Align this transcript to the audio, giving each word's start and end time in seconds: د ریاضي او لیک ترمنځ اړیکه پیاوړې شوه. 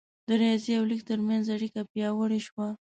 د 0.27 0.29
ریاضي 0.41 0.71
او 0.79 0.85
لیک 0.89 1.01
ترمنځ 1.09 1.45
اړیکه 1.55 1.81
پیاوړې 1.91 2.39
شوه. 2.47 2.67